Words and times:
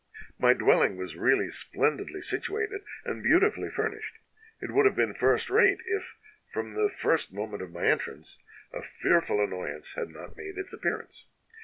My 0.39 0.53
dwelling 0.55 0.97
was 0.97 1.15
really 1.15 1.51
splendidly 1.51 2.21
situated, 2.23 2.81
and 3.05 3.21
beautifully 3.21 3.69
furnished; 3.69 4.15
it 4.59 4.71
would 4.71 4.87
have 4.87 4.95
been 4.95 5.13
first 5.13 5.47
rate, 5.47 5.79
if, 5.85 6.15
from 6.51 6.73
the 6.73 6.89
first 6.89 7.31
moment 7.31 7.61
of 7.61 7.71
my 7.71 7.85
entrance, 7.85 8.39
a 8.73 8.81
fearful 8.81 9.43
annoyance 9.43 9.93
had 9.93 10.09
not 10.09 10.35
made 10.37 10.57
its 10.57 10.73
appear 10.73 11.01
ance. 11.01 11.27